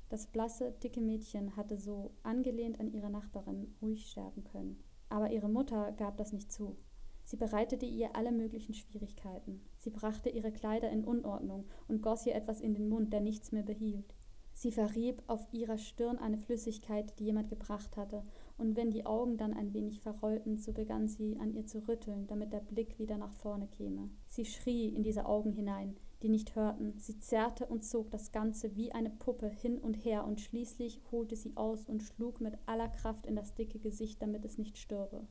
Das 0.09 0.29
blasse, 0.29 0.71
dicke 0.85 1.01
Mädchen 1.01 1.57
hatte 1.57 1.77
so, 1.77 2.13
angelehnt 2.23 2.79
an 2.79 2.93
ihre 2.93 3.11
Nachbarin, 3.11 3.75
ruhig 3.83 4.07
sterben 4.07 4.45
können. 4.45 4.81
Aber 5.09 5.33
ihre 5.33 5.49
Mutter 5.49 5.91
gab 5.99 6.17
das 6.17 6.33
nicht 6.33 6.53
zu. 6.53 6.77
Sie 7.25 7.37
bereitete 7.37 7.87
ihr 7.87 8.15
alle 8.15 8.31
möglichen 8.31 8.75
Schwierigkeiten. 8.75 9.63
Sie 9.79 9.91
brachte 9.91 10.29
ihre 10.29 10.53
Kleider 10.53 10.91
in 10.91 11.03
Unordnung 11.03 11.65
und 11.89 12.03
goss 12.03 12.25
ihr 12.25 12.37
etwas 12.37 12.61
in 12.61 12.75
den 12.75 12.89
Mund, 12.89 13.13
der 13.13 13.21
nichts 13.21 13.51
mehr 13.51 13.65
behielt. 13.65 14.15
Sie 14.55 14.71
verrieb 14.71 15.23
auf 15.27 15.47
ihrer 15.53 15.79
Stirn 15.79 16.17
eine 16.17 16.39
Flüssigkeit, 16.39 17.19
die 17.19 17.25
jemand 17.25 17.49
gebracht 17.49 17.97
hatte, 17.97 18.23
und 18.57 18.77
wenn 18.77 18.91
die 18.91 19.05
Augen 19.05 19.37
dann 19.37 19.53
ein 19.53 19.75
wenig 19.75 20.01
verrollten, 20.01 20.59
so 20.59 20.73
begann 20.73 21.09
sie 21.09 21.37
an 21.41 21.53
ihr 21.53 21.67
zu 21.67 21.87
rütteln, 21.89 22.29
damit 22.29 22.53
der 22.53 22.61
Blick 22.61 22.99
wieder 23.01 23.19
nach 23.19 23.33
vorne 23.33 23.67
käme. 23.67 24.11
Sie 24.29 24.45
schrie 24.45 24.89
in 24.89 25.03
diese 25.03 25.27
Augen 25.27 25.53
hinein, 25.53 25.97
die 26.23 26.29
nicht 26.29 26.55
hörten, 26.55 26.95
sie 26.99 27.19
zerrte 27.19 27.67
und 27.67 27.85
zog 27.85 28.11
das 28.13 28.31
Ganze 28.31 28.77
wie 28.77 28.93
eine 28.93 29.11
Puppe 29.11 29.49
hin 29.49 29.77
und 29.77 29.95
her, 30.05 30.25
und 30.25 30.41
schließlich 30.41 31.01
holte 31.11 31.35
sie 31.35 31.57
aus 31.57 31.89
und 31.89 32.03
schlug 32.03 32.41
mit 32.41 32.57
aller 32.67 32.89
Kraft 32.89 33.27
in 33.27 33.35
das 33.35 33.55
dicke 33.55 33.81
Gesicht, 33.81 34.23
damit 34.23 34.45
es 34.45 34.57
nicht 34.57 34.79
stürbe. 34.79 35.27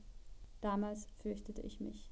Damals 0.60 1.08
fürchtete 1.22 1.62
ich 1.62 1.80
mich. 1.80 2.12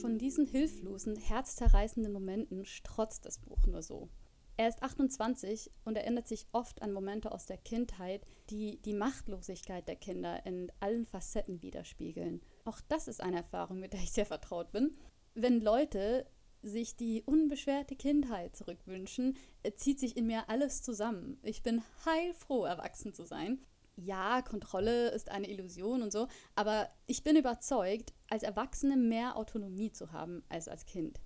Von 0.00 0.18
diesen 0.18 0.46
hilflosen, 0.46 1.16
herzzerreißenden 1.16 2.12
Momenten 2.12 2.64
strotzt 2.64 3.24
das 3.24 3.38
Buch 3.38 3.66
nur 3.66 3.82
so. 3.82 4.08
Er 4.56 4.68
ist 4.68 4.82
28 4.82 5.70
und 5.84 5.96
erinnert 5.96 6.28
sich 6.28 6.46
oft 6.52 6.82
an 6.82 6.92
Momente 6.92 7.32
aus 7.32 7.46
der 7.46 7.56
Kindheit, 7.58 8.24
die 8.50 8.80
die 8.82 8.92
Machtlosigkeit 8.92 9.88
der 9.88 9.96
Kinder 9.96 10.46
in 10.46 10.70
allen 10.80 11.06
Facetten 11.06 11.62
widerspiegeln. 11.62 12.40
Auch 12.64 12.80
das 12.88 13.08
ist 13.08 13.20
eine 13.20 13.38
Erfahrung, 13.38 13.80
mit 13.80 13.92
der 13.92 14.00
ich 14.00 14.12
sehr 14.12 14.26
vertraut 14.26 14.70
bin. 14.70 14.96
Wenn 15.34 15.60
Leute 15.60 16.26
sich 16.62 16.96
die 16.96 17.22
unbeschwerte 17.24 17.96
Kindheit 17.96 18.56
zurückwünschen, 18.56 19.36
zieht 19.76 19.98
sich 19.98 20.16
in 20.16 20.26
mir 20.26 20.48
alles 20.48 20.82
zusammen. 20.82 21.38
Ich 21.42 21.62
bin 21.62 21.82
heilfroh, 22.04 22.64
erwachsen 22.64 23.12
zu 23.12 23.24
sein. 23.24 23.60
Ja, 23.96 24.42
Kontrolle 24.42 25.10
ist 25.10 25.30
eine 25.30 25.48
Illusion 25.48 26.02
und 26.02 26.12
so, 26.12 26.26
aber 26.56 26.88
ich 27.06 27.22
bin 27.22 27.36
überzeugt, 27.36 28.12
als 28.34 28.42
Erwachsene 28.42 28.96
mehr 28.96 29.36
Autonomie 29.36 29.92
zu 29.92 30.10
haben 30.10 30.42
als 30.48 30.66
als 30.66 30.86
Kind. 30.86 31.20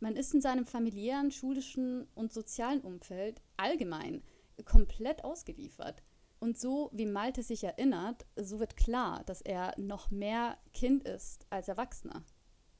Man 0.00 0.16
ist 0.16 0.34
in 0.34 0.40
seinem 0.40 0.66
familiären, 0.66 1.30
schulischen 1.30 2.08
und 2.16 2.32
sozialen 2.32 2.80
Umfeld 2.80 3.40
allgemein 3.56 4.24
komplett 4.64 5.22
ausgeliefert. 5.22 6.02
Und 6.40 6.58
so 6.58 6.90
wie 6.92 7.06
Malte 7.06 7.44
sich 7.44 7.62
erinnert, 7.62 8.26
so 8.34 8.58
wird 8.58 8.76
klar, 8.76 9.22
dass 9.26 9.40
er 9.40 9.72
noch 9.78 10.10
mehr 10.10 10.58
Kind 10.74 11.04
ist 11.04 11.46
als 11.50 11.68
Erwachsener. 11.68 12.24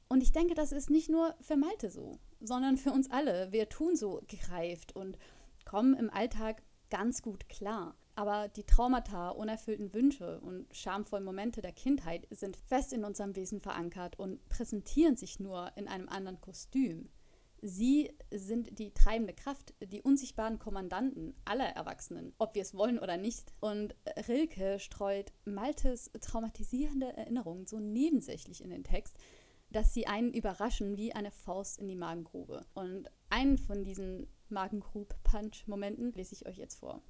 Und 0.09 0.21
ich 0.21 0.33
denke, 0.33 0.55
das 0.55 0.73
ist 0.73 0.89
nicht 0.89 1.09
nur 1.09 1.33
für 1.39 1.55
Malte 1.55 1.89
so, 1.89 2.19
sondern 2.41 2.75
für 2.75 2.91
uns 2.91 3.09
alle. 3.09 3.53
Wir 3.53 3.69
tun 3.69 3.95
so 3.95 4.21
gereift 4.27 4.93
und 4.93 5.17
kommen 5.63 5.95
im 5.95 6.09
Alltag 6.09 6.61
ganz 6.89 7.21
gut 7.21 7.47
klar. 7.47 7.95
Aber 8.15 8.47
die 8.47 8.63
Traumata, 8.63 9.29
unerfüllten 9.29 9.93
Wünsche 9.93 10.39
und 10.41 10.67
schamvollen 10.75 11.25
Momente 11.25 11.61
der 11.61 11.71
Kindheit 11.71 12.27
sind 12.29 12.57
fest 12.57 12.93
in 12.93 13.05
unserem 13.05 13.35
Wesen 13.35 13.59
verankert 13.59 14.19
und 14.19 14.47
präsentieren 14.49 15.15
sich 15.15 15.39
nur 15.39 15.71
in 15.75 15.87
einem 15.87 16.07
anderen 16.09 16.39
Kostüm. 16.39 17.09
Sie 17.65 18.11
sind 18.29 18.77
die 18.77 18.91
treibende 18.93 19.33
Kraft, 19.33 19.73
die 19.79 20.01
unsichtbaren 20.01 20.59
Kommandanten 20.59 21.33
aller 21.45 21.69
Erwachsenen, 21.69 22.33
ob 22.37 22.55
wir 22.55 22.61
es 22.61 22.75
wollen 22.75 22.99
oder 22.99 23.15
nicht. 23.15 23.53
Und 23.61 23.95
Rilke 24.27 24.79
streut 24.79 25.31
Maltes 25.45 26.11
traumatisierende 26.19 27.15
Erinnerungen 27.15 27.65
so 27.65 27.79
nebensächlich 27.79 28.61
in 28.61 28.69
den 28.69 28.83
Text, 28.83 29.17
dass 29.71 29.93
sie 29.93 30.07
einen 30.07 30.33
überraschen 30.33 30.97
wie 30.97 31.13
eine 31.13 31.31
Faust 31.31 31.79
in 31.79 31.87
die 31.87 31.95
Magengrube. 31.95 32.65
Und 32.73 33.09
einen 33.29 33.57
von 33.57 33.85
diesen 33.85 34.27
Magengrub-Punch-Momenten 34.49 36.11
lese 36.11 36.35
ich 36.35 36.45
euch 36.45 36.57
jetzt 36.57 36.75
vor. 36.75 37.01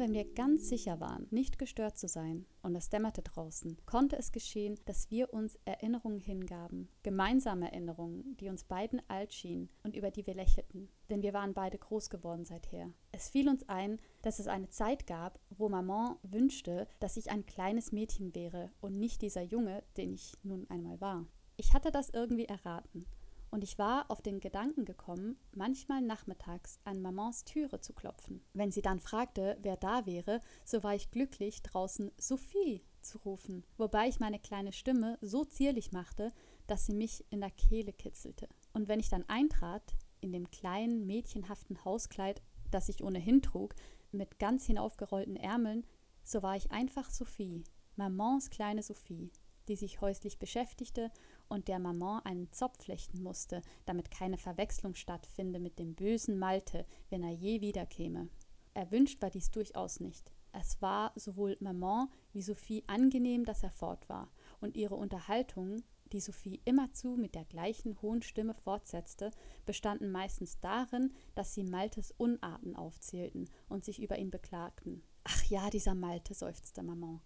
Wenn 0.00 0.14
wir 0.14 0.24
ganz 0.24 0.68
sicher 0.70 0.98
waren, 0.98 1.26
nicht 1.30 1.58
gestört 1.58 1.98
zu 1.98 2.08
sein, 2.08 2.46
und 2.62 2.74
es 2.74 2.88
dämmerte 2.88 3.22
draußen, 3.22 3.76
konnte 3.84 4.16
es 4.16 4.32
geschehen, 4.32 4.80
dass 4.86 5.10
wir 5.10 5.32
uns 5.32 5.58
Erinnerungen 5.66 6.18
hingaben, 6.18 6.88
gemeinsame 7.02 7.70
Erinnerungen, 7.70 8.36
die 8.38 8.48
uns 8.48 8.64
beiden 8.64 9.02
alt 9.08 9.34
schienen 9.34 9.68
und 9.82 9.94
über 9.94 10.10
die 10.10 10.26
wir 10.26 10.34
lächelten, 10.34 10.88
denn 11.10 11.22
wir 11.22 11.34
waren 11.34 11.52
beide 11.52 11.78
groß 11.78 12.08
geworden 12.08 12.46
seither. 12.46 12.90
Es 13.12 13.28
fiel 13.28 13.48
uns 13.48 13.68
ein, 13.68 14.00
dass 14.22 14.38
es 14.38 14.48
eine 14.48 14.70
Zeit 14.70 15.06
gab, 15.06 15.38
wo 15.50 15.68
Maman 15.68 16.16
wünschte, 16.22 16.88
dass 16.98 17.18
ich 17.18 17.30
ein 17.30 17.44
kleines 17.44 17.92
Mädchen 17.92 18.34
wäre 18.34 18.70
und 18.80 18.98
nicht 18.98 19.20
dieser 19.20 19.42
Junge, 19.42 19.82
den 19.98 20.14
ich 20.14 20.32
nun 20.42 20.68
einmal 20.70 21.00
war. 21.00 21.26
Ich 21.56 21.74
hatte 21.74 21.90
das 21.90 22.08
irgendwie 22.08 22.46
erraten 22.46 23.04
und 23.50 23.64
ich 23.64 23.78
war 23.78 24.10
auf 24.10 24.22
den 24.22 24.40
Gedanken 24.40 24.84
gekommen, 24.84 25.36
manchmal 25.52 26.00
nachmittags 26.02 26.78
an 26.84 27.02
Mamans 27.02 27.44
Türe 27.44 27.80
zu 27.80 27.92
klopfen. 27.92 28.42
Wenn 28.52 28.70
sie 28.70 28.82
dann 28.82 29.00
fragte, 29.00 29.58
wer 29.62 29.76
da 29.76 30.06
wäre, 30.06 30.40
so 30.64 30.82
war 30.82 30.94
ich 30.94 31.10
glücklich, 31.10 31.62
draußen 31.62 32.12
Sophie 32.16 32.82
zu 33.00 33.18
rufen, 33.18 33.64
wobei 33.76 34.08
ich 34.08 34.20
meine 34.20 34.38
kleine 34.38 34.72
Stimme 34.72 35.18
so 35.20 35.44
zierlich 35.44 35.92
machte, 35.92 36.32
dass 36.66 36.86
sie 36.86 36.94
mich 36.94 37.24
in 37.30 37.40
der 37.40 37.50
Kehle 37.50 37.92
kitzelte. 37.92 38.48
Und 38.72 38.88
wenn 38.88 39.00
ich 39.00 39.08
dann 39.08 39.28
eintrat, 39.28 39.94
in 40.20 40.32
dem 40.32 40.50
kleinen, 40.50 41.06
mädchenhaften 41.06 41.84
Hauskleid, 41.84 42.42
das 42.70 42.88
ich 42.88 43.02
ohnehin 43.02 43.42
trug, 43.42 43.74
mit 44.12 44.38
ganz 44.38 44.66
hinaufgerollten 44.66 45.36
Ärmeln, 45.36 45.86
so 46.22 46.42
war 46.42 46.56
ich 46.56 46.70
einfach 46.70 47.10
Sophie, 47.10 47.64
Mamans 47.96 48.50
kleine 48.50 48.82
Sophie, 48.82 49.32
die 49.68 49.76
sich 49.76 50.00
häuslich 50.00 50.38
beschäftigte 50.38 51.10
und 51.50 51.68
der 51.68 51.78
Maman 51.78 52.24
einen 52.24 52.50
Zopf 52.52 52.82
flechten 52.84 53.22
musste, 53.22 53.60
damit 53.84 54.10
keine 54.10 54.38
Verwechslung 54.38 54.94
stattfinde 54.94 55.58
mit 55.58 55.78
dem 55.78 55.94
bösen 55.94 56.38
Malte, 56.38 56.86
wenn 57.10 57.22
er 57.22 57.32
je 57.32 57.60
wiederkäme. 57.60 58.28
Erwünscht 58.72 59.20
war 59.20 59.30
dies 59.30 59.50
durchaus 59.50 60.00
nicht. 60.00 60.32
Es 60.52 60.80
war 60.80 61.12
sowohl 61.16 61.56
Maman 61.60 62.08
wie 62.32 62.42
Sophie 62.42 62.84
angenehm, 62.86 63.44
dass 63.44 63.62
er 63.62 63.70
fort 63.70 64.08
war, 64.08 64.30
und 64.60 64.76
ihre 64.76 64.94
Unterhaltungen, 64.94 65.82
die 66.12 66.20
Sophie 66.20 66.60
immerzu 66.64 67.16
mit 67.16 67.34
der 67.34 67.44
gleichen 67.44 68.00
hohen 68.02 68.22
Stimme 68.22 68.54
fortsetzte, 68.54 69.30
bestanden 69.66 70.10
meistens 70.10 70.58
darin, 70.60 71.12
dass 71.34 71.54
sie 71.54 71.64
Maltes 71.64 72.12
Unarten 72.16 72.74
aufzählten 72.74 73.48
und 73.68 73.84
sich 73.84 74.02
über 74.02 74.18
ihn 74.18 74.30
beklagten. 74.30 75.02
Ach 75.24 75.44
ja, 75.44 75.70
dieser 75.70 75.94
Malte, 75.94 76.34
seufzte 76.34 76.82
Maman 76.82 77.20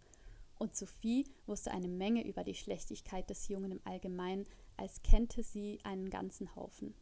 und 0.59 0.77
Sophie 0.77 1.25
wusste 1.47 1.71
eine 1.71 1.89
Menge 1.89 2.27
über 2.27 2.45
die 2.45 2.55
Schlechtigkeit 2.55 3.29
des 3.31 3.49
Jungen 3.49 3.73
im 3.73 3.81
Allgemeinen, 3.85 4.47
als 4.77 5.03
kennte 5.03 5.43
sie 5.43 5.79
einen 5.85 6.11
ganzen 6.11 6.55
Haufen. 6.57 6.95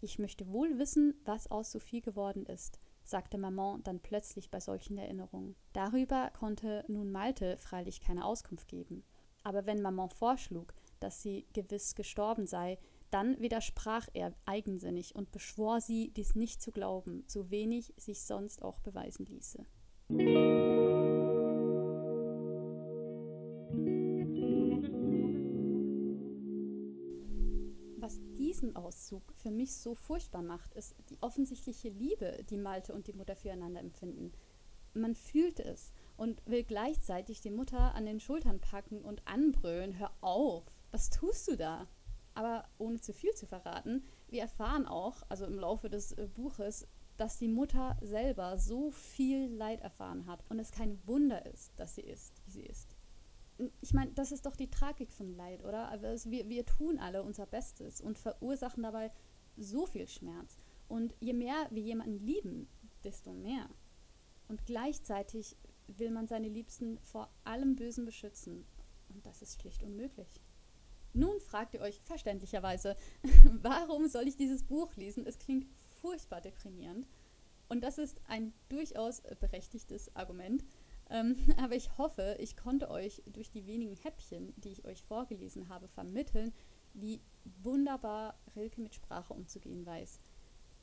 Ich 0.00 0.18
möchte 0.18 0.48
wohl 0.48 0.78
wissen, 0.78 1.14
was 1.24 1.50
aus 1.50 1.72
Sophie 1.72 2.00
geworden 2.00 2.46
ist, 2.46 2.80
sagte 3.04 3.38
Maman 3.38 3.82
dann 3.82 4.00
plötzlich 4.00 4.50
bei 4.50 4.60
solchen 4.60 4.96
Erinnerungen. 4.96 5.56
Darüber 5.72 6.30
konnte 6.38 6.84
nun 6.88 7.12
Malte 7.12 7.58
freilich 7.58 8.00
keine 8.00 8.24
Auskunft 8.24 8.68
geben. 8.68 9.04
Aber 9.42 9.66
wenn 9.66 9.82
Maman 9.82 10.10
vorschlug, 10.10 10.74
dass 11.00 11.22
sie 11.22 11.46
gewiss 11.52 11.94
gestorben 11.94 12.46
sei, 12.46 12.78
dann 13.10 13.40
widersprach 13.40 14.08
er 14.12 14.34
eigensinnig 14.46 15.14
und 15.14 15.32
beschwor 15.32 15.80
sie, 15.80 16.12
dies 16.12 16.34
nicht 16.34 16.62
zu 16.62 16.70
glauben, 16.70 17.24
so 17.26 17.50
wenig 17.50 17.92
sich 17.96 18.22
sonst 18.22 18.62
auch 18.62 18.78
beweisen 18.80 19.26
ließe. 19.26 19.66
Auszug 28.90 29.22
für 29.36 29.52
mich 29.52 29.76
so 29.76 29.94
furchtbar 29.94 30.42
macht, 30.42 30.74
ist 30.74 30.96
die 31.10 31.22
offensichtliche 31.22 31.90
Liebe, 31.90 32.44
die 32.50 32.56
Malte 32.56 32.92
und 32.92 33.06
die 33.06 33.12
Mutter 33.12 33.36
füreinander 33.36 33.78
empfinden. 33.78 34.32
Man 34.94 35.14
fühlt 35.14 35.60
es 35.60 35.92
und 36.16 36.44
will 36.44 36.64
gleichzeitig 36.64 37.40
die 37.40 37.52
Mutter 37.52 37.94
an 37.94 38.04
den 38.04 38.18
Schultern 38.18 38.58
packen 38.58 39.02
und 39.02 39.22
anbrüllen, 39.28 39.96
hör 40.00 40.10
auf, 40.20 40.64
was 40.90 41.08
tust 41.08 41.46
du 41.46 41.56
da? 41.56 41.86
Aber 42.34 42.68
ohne 42.78 43.00
zu 43.00 43.12
viel 43.12 43.32
zu 43.34 43.46
verraten, 43.46 44.02
wir 44.28 44.42
erfahren 44.42 44.86
auch, 44.86 45.22
also 45.28 45.46
im 45.46 45.58
Laufe 45.58 45.88
des 45.88 46.12
äh, 46.12 46.26
Buches, 46.26 46.88
dass 47.16 47.38
die 47.38 47.48
Mutter 47.48 47.96
selber 48.00 48.58
so 48.58 48.90
viel 48.90 49.52
Leid 49.52 49.82
erfahren 49.82 50.26
hat 50.26 50.44
und 50.48 50.58
es 50.58 50.72
kein 50.72 50.98
Wunder 51.06 51.46
ist, 51.46 51.72
dass 51.76 51.94
sie 51.94 52.02
ist, 52.02 52.42
wie 52.44 52.50
sie 52.50 52.62
ist 52.62 52.99
ich 53.80 53.92
meine, 53.92 54.12
das 54.12 54.32
ist 54.32 54.46
doch 54.46 54.56
die 54.56 54.70
Tragik 54.70 55.12
von 55.12 55.34
Leid, 55.34 55.64
oder? 55.64 55.88
Also 55.88 56.30
wir, 56.30 56.48
wir 56.48 56.64
tun 56.66 56.98
alle 56.98 57.22
unser 57.22 57.46
Bestes 57.46 58.00
und 58.00 58.18
verursachen 58.18 58.82
dabei 58.82 59.10
so 59.56 59.86
viel 59.86 60.08
Schmerz. 60.08 60.58
Und 60.88 61.14
je 61.20 61.32
mehr 61.32 61.68
wir 61.70 61.82
jemanden 61.82 62.18
lieben, 62.18 62.68
desto 63.04 63.32
mehr. 63.32 63.68
Und 64.48 64.66
gleichzeitig 64.66 65.56
will 65.86 66.10
man 66.10 66.26
seine 66.26 66.48
Liebsten 66.48 66.98
vor 67.00 67.30
allem 67.44 67.76
Bösen 67.76 68.04
beschützen. 68.04 68.66
Und 69.08 69.26
das 69.26 69.42
ist 69.42 69.60
schlicht 69.60 69.82
unmöglich. 69.82 70.40
Nun 71.12 71.40
fragt 71.40 71.74
ihr 71.74 71.80
euch 71.80 72.00
verständlicherweise, 72.02 72.96
warum 73.62 74.08
soll 74.08 74.28
ich 74.28 74.36
dieses 74.36 74.62
Buch 74.62 74.94
lesen? 74.96 75.26
Es 75.26 75.38
klingt 75.38 75.66
furchtbar 76.00 76.40
deprimierend. 76.40 77.06
Und 77.68 77.82
das 77.82 77.98
ist 77.98 78.20
ein 78.26 78.52
durchaus 78.68 79.22
berechtigtes 79.40 80.14
Argument. 80.16 80.64
Ähm, 81.10 81.36
aber 81.62 81.74
ich 81.74 81.96
hoffe, 81.98 82.36
ich 82.38 82.56
konnte 82.56 82.90
euch 82.90 83.22
durch 83.26 83.50
die 83.50 83.66
wenigen 83.66 83.96
Häppchen, 83.96 84.54
die 84.56 84.70
ich 84.70 84.84
euch 84.84 85.02
vorgelesen 85.02 85.68
habe, 85.68 85.88
vermitteln, 85.88 86.52
wie 86.94 87.20
wunderbar 87.62 88.38
Rilke 88.56 88.80
mit 88.80 88.94
Sprache 88.94 89.32
umzugehen 89.32 89.84
weiß, 89.86 90.20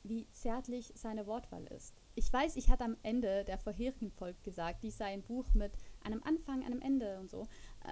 wie 0.04 0.28
zärtlich 0.30 0.92
seine 0.94 1.26
Wortwahl 1.26 1.64
ist. 1.66 1.94
Ich 2.14 2.32
weiß, 2.32 2.56
ich 2.56 2.70
hatte 2.70 2.84
am 2.84 2.96
Ende 3.02 3.44
der 3.44 3.58
vorherigen 3.58 4.10
Folge 4.10 4.38
gesagt, 4.42 4.82
dies 4.82 4.98
sei 4.98 5.06
ein 5.06 5.22
Buch 5.22 5.52
mit 5.54 5.72
einem 6.02 6.22
Anfang, 6.22 6.64
einem 6.64 6.80
Ende 6.80 7.18
und 7.18 7.30
so, 7.30 7.46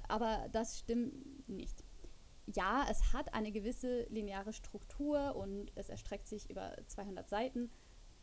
aber 0.09 0.49
das 0.53 0.79
stimmt 0.79 1.49
nicht. 1.49 1.85
Ja, 2.47 2.87
es 2.89 3.13
hat 3.13 3.35
eine 3.35 3.51
gewisse 3.51 4.05
lineare 4.05 4.53
Struktur 4.53 5.35
und 5.35 5.73
es 5.75 5.89
erstreckt 5.89 6.29
sich 6.29 6.49
über 6.49 6.77
200 6.87 7.29
Seiten, 7.29 7.71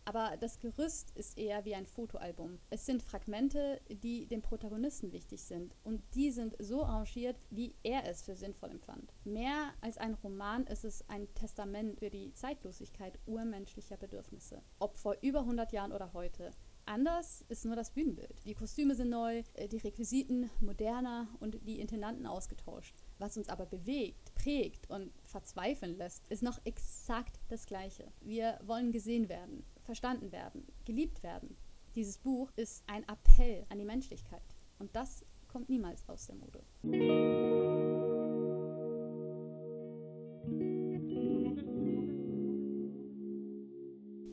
aber 0.06 0.38
das 0.40 0.60
Gerüst 0.60 1.12
ist 1.16 1.38
eher 1.38 1.66
wie 1.66 1.76
ein 1.76 1.86
Fotoalbum. 1.86 2.60
Es 2.70 2.86
sind 2.86 3.02
Fragmente, 3.02 3.82
die 3.90 4.26
dem 4.26 4.42
Protagonisten 4.42 5.12
wichtig 5.12 5.42
sind. 5.42 5.76
Und 5.84 6.02
die 6.14 6.32
sind 6.32 6.56
so 6.60 6.84
arrangiert, 6.84 7.38
wie 7.50 7.76
er 7.84 8.06
es 8.06 8.24
für 8.24 8.36
sinnvoll 8.36 8.72
empfand. 8.72 9.14
Mehr 9.24 9.74
als 9.82 9.98
ein 9.98 10.16
Roman 10.16 10.66
ist 10.68 10.84
es 10.84 11.08
ein 11.10 11.34
Testament 11.34 12.00
für 12.00 12.10
die 12.10 12.34
Zeitlosigkeit 12.34 13.20
urmenschlicher 13.26 13.98
Bedürfnisse. 13.98 14.62
Ob 14.80 14.98
vor 14.98 15.16
über 15.22 15.40
100 15.40 15.72
Jahren 15.72 15.92
oder 15.92 16.14
heute. 16.14 16.52
Anders 16.86 17.46
ist 17.48 17.64
nur 17.64 17.78
das 17.78 17.92
Bühnenbild. 17.92 18.46
Die 18.46 18.56
Kostüme 18.56 18.94
sind 18.94 19.10
neu, 19.10 19.44
äh, 19.54 19.70
die 19.70 19.78
Requisiten 19.78 20.50
moderner 20.60 21.30
und 21.40 21.66
die 21.66 21.80
Intendanten 21.80 22.26
ausgetauscht. 22.26 22.96
Was 23.24 23.38
uns 23.38 23.48
aber 23.48 23.66
bewegt, 23.66 24.36
prägt 24.36 24.90
und 24.90 25.10
verzweifeln 25.24 25.98
lässt, 25.98 26.28
ist 26.28 26.44
noch 26.44 26.60
exakt 26.66 27.40
das 27.48 27.66
Gleiche. 27.66 28.12
Wir 28.20 28.60
wollen 28.66 28.92
gesehen 28.92 29.30
werden, 29.30 29.64
verstanden 29.86 30.34
werden, 30.34 30.68
geliebt 30.84 31.24
werden. 31.24 31.56
Dieses 31.96 32.18
Buch 32.18 32.52
ist 32.58 32.84
ein 32.86 33.08
Appell 33.08 33.66
an 33.70 33.80
die 33.80 33.86
Menschlichkeit. 33.86 34.44
Und 34.78 34.94
das 34.94 35.24
kommt 35.48 35.70
niemals 35.70 36.04
aus 36.10 36.26
der 36.26 36.36
Mode. 36.36 36.66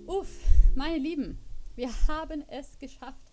Uff, 0.09 0.41
meine 0.75 0.99
Lieben, 0.99 1.39
wir 1.77 1.91
haben 2.09 2.43
es 2.49 2.77
geschafft. 2.81 3.31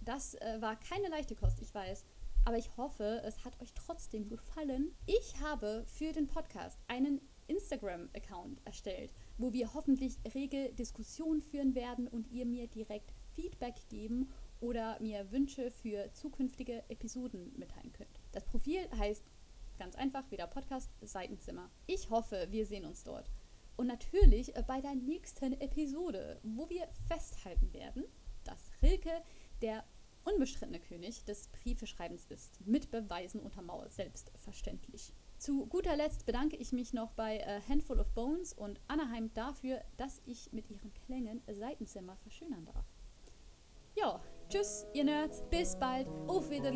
Das 0.00 0.36
äh, 0.36 0.60
war 0.60 0.76
keine 0.76 1.08
leichte 1.08 1.34
Kost, 1.34 1.60
ich 1.60 1.74
weiß. 1.74 2.04
Aber 2.44 2.58
ich 2.58 2.76
hoffe, 2.76 3.22
es 3.24 3.44
hat 3.44 3.60
euch 3.62 3.72
trotzdem 3.72 4.28
gefallen. 4.28 4.94
Ich 5.06 5.40
habe 5.40 5.84
für 5.86 6.12
den 6.12 6.26
Podcast 6.26 6.78
einen 6.88 7.20
Instagram-Account 7.46 8.60
erstellt, 8.66 9.14
wo 9.38 9.52
wir 9.52 9.72
hoffentlich 9.72 10.18
rege 10.34 10.72
Diskussionen 10.74 11.40
führen 11.40 11.74
werden 11.74 12.06
und 12.06 12.30
ihr 12.30 12.44
mir 12.44 12.66
direkt 12.66 13.14
Feedback 13.34 13.76
geben 13.88 14.30
oder 14.60 14.98
mir 15.00 15.30
Wünsche 15.32 15.70
für 15.70 16.12
zukünftige 16.12 16.84
Episoden 16.88 17.52
mitteilen 17.58 17.92
könnt. 17.92 18.20
Das 18.32 18.44
Profil 18.44 18.88
heißt 18.98 19.24
ganz 19.78 19.96
einfach 19.96 20.30
wieder 20.30 20.46
Podcast 20.46 20.90
Seitenzimmer. 21.00 21.70
Ich 21.86 22.10
hoffe, 22.10 22.46
wir 22.50 22.66
sehen 22.66 22.84
uns 22.84 23.04
dort. 23.04 23.30
Und 23.76 23.88
natürlich 23.88 24.52
bei 24.66 24.80
der 24.80 24.94
nächsten 24.94 25.52
Episode, 25.60 26.38
wo 26.42 26.68
wir 26.68 26.86
festhalten 27.08 27.72
werden, 27.72 28.04
dass 28.44 28.70
Rilke 28.82 29.22
der 29.62 29.84
unbestrittene 30.24 30.80
König 30.80 31.24
des 31.24 31.48
Briefeschreibens 31.48 32.26
ist, 32.28 32.60
mit 32.66 32.90
Beweisen 32.90 33.40
untermauert, 33.40 33.92
selbstverständlich. 33.92 35.12
Zu 35.38 35.66
guter 35.66 35.96
Letzt 35.96 36.26
bedanke 36.26 36.56
ich 36.56 36.72
mich 36.72 36.92
noch 36.92 37.12
bei 37.12 37.46
A 37.46 37.60
Handful 37.68 38.00
of 38.00 38.08
Bones 38.14 38.52
und 38.52 38.80
Anaheim 38.88 39.32
dafür, 39.34 39.82
dass 39.96 40.22
ich 40.26 40.52
mit 40.52 40.70
ihren 40.70 40.92
Klängen 40.94 41.42
Seitenzimmer 41.50 42.16
verschönern 42.16 42.64
darf. 42.64 42.86
Ja, 43.96 44.20
tschüss, 44.48 44.86
ihr 44.94 45.04
Nerds, 45.04 45.42
bis 45.50 45.78
bald, 45.78 46.08
auf 46.26 46.50
Wiedersehen. 46.50 46.74